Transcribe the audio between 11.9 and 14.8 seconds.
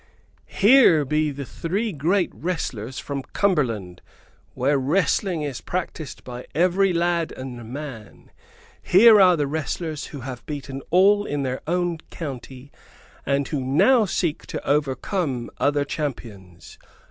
county, and who now seek to